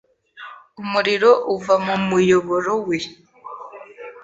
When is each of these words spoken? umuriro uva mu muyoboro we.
umuriro 0.81 1.31
uva 1.55 1.75
mu 1.85 1.95
muyoboro 2.07 2.71
we. 2.87 2.97